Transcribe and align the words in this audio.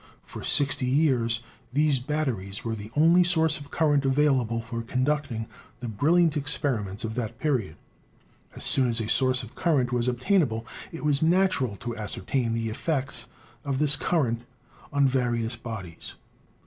For 0.23 0.43
sixty 0.43 0.87
years 0.87 1.41
these 1.71 1.99
batteries 1.99 2.63
were 2.65 2.73
the 2.73 2.89
only 2.95 3.23
source 3.23 3.59
of 3.59 3.69
current 3.69 4.03
available 4.03 4.59
for 4.59 4.81
conducting 4.81 5.45
the 5.79 5.87
brilliant 5.87 6.35
experiments 6.35 7.03
of 7.03 7.13
that 7.13 7.37
period. 7.37 7.75
As 8.55 8.63
soon 8.63 8.87
as 8.87 8.99
a 8.99 9.07
source 9.07 9.43
of 9.43 9.53
current 9.53 9.91
was 9.91 10.07
obtainable 10.07 10.65
it 10.91 11.05
was 11.05 11.21
natural 11.21 11.75
to 11.75 11.95
ascertain 11.95 12.55
the 12.55 12.69
effects 12.69 13.27
of 13.63 13.77
this 13.77 13.95
current 13.95 14.41
on 14.91 15.07
various 15.07 15.55
bodies. 15.55 16.15